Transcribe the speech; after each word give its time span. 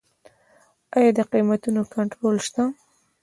آیا 0.97 1.11
د 1.17 1.19
قیمتونو 1.31 1.81
کنټرول 1.95 2.35
شته؟ 2.47 2.63